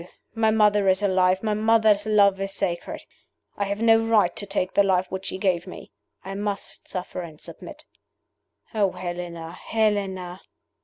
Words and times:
My 0.33 0.49
mother 0.49 0.87
is 0.89 1.03
alive; 1.03 1.43
my 1.43 1.53
mother's 1.53 2.07
love 2.07 2.41
is 2.41 2.51
sacred. 2.53 3.05
I 3.55 3.65
have 3.65 3.81
no 3.83 3.99
right 4.03 4.35
to 4.35 4.47
take 4.47 4.73
the 4.73 4.81
life 4.81 5.05
which 5.11 5.27
she 5.27 5.37
gave 5.37 5.67
me. 5.67 5.91
I 6.25 6.33
must 6.33 6.87
suffer 6.87 7.21
and 7.21 7.39
submit. 7.39 7.85
Oh, 8.73 8.93
Helena! 8.93 9.51
Helena!" 9.51 10.41